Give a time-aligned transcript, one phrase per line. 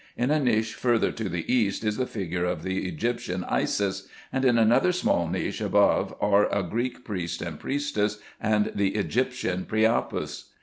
[0.17, 4.43] In a niche further to the east is the figure of the Egyptian Isis; and
[4.43, 10.49] in another small niche above are a Greek priest and priestess, and the Egyptian Priapus.